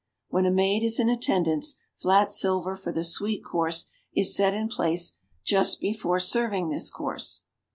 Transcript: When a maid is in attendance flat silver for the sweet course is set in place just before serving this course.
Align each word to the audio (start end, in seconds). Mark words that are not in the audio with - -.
When 0.29 0.47
a 0.47 0.51
maid 0.51 0.81
is 0.81 0.99
in 0.99 1.09
attendance 1.09 1.75
flat 1.95 2.31
silver 2.31 2.75
for 2.75 2.91
the 2.91 3.03
sweet 3.03 3.43
course 3.43 3.85
is 4.15 4.35
set 4.35 4.55
in 4.55 4.67
place 4.67 5.17
just 5.45 5.79
before 5.79 6.19
serving 6.19 6.69
this 6.69 6.89
course. 6.89 7.43